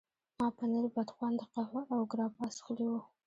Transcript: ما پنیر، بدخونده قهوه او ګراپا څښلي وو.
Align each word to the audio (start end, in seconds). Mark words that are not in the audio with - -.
ما 0.39 0.47
پنیر، 0.57 0.85
بدخونده 0.95 1.45
قهوه 1.53 1.81
او 1.93 2.01
ګراپا 2.11 2.45
څښلي 2.55 2.87
وو. 2.89 3.01